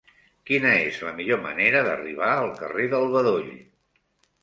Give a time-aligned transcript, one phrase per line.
[0.49, 3.57] Quina és la millor manera d'arribar al carrer del Bedoll?